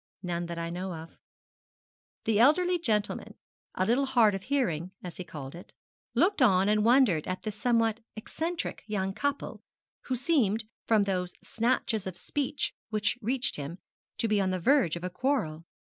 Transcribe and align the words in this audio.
'None 0.23 0.47
that 0.47 0.57
I 0.57 0.71
know 0.71 0.95
of.' 0.95 1.19
The 2.23 2.39
elderly 2.39 2.79
gentleman, 2.79 3.35
a 3.75 3.85
little 3.85 4.07
hard 4.07 4.33
of 4.33 4.41
hearing, 4.45 4.89
as 5.03 5.17
he 5.17 5.23
called 5.23 5.53
it, 5.53 5.73
looked 6.15 6.41
on 6.41 6.67
and 6.67 6.83
wondered 6.83 7.27
at 7.27 7.43
this 7.43 7.55
somewhat 7.55 7.99
eccentric 8.15 8.83
young 8.87 9.13
couple, 9.13 9.61
who 10.05 10.15
seemed, 10.15 10.63
from 10.87 11.03
those 11.03 11.35
snatches 11.43 12.07
of 12.07 12.17
speech 12.17 12.73
which 12.89 13.19
reached 13.21 13.57
him, 13.57 13.77
to 14.17 14.27
be 14.27 14.41
on 14.41 14.49
the 14.49 14.59
verge 14.59 14.95
of 14.95 15.03
a 15.03 15.09
quarrel. 15.11 15.65